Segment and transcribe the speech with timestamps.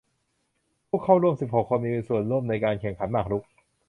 [0.87, 3.43] ผู้เข้าร่วมสิบหกคนมีส่วนร่วมในการแข่งขันหมากรุก